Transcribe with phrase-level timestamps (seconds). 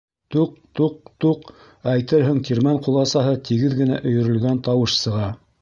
[0.35, 1.51] Туҡ, туҡ, туҡ—
[1.93, 5.33] әйтерһең, тирмән ҡуласаһы тигеҙ генә өйөрөлгән тауыш сыға.